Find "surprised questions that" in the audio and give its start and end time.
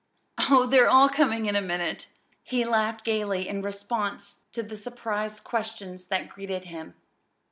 4.75-6.27